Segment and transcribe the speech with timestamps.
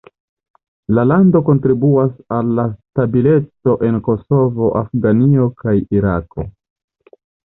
[0.97, 6.47] La lando kontribuas al la stabileco en Kosovo, Afganio kaj Irako.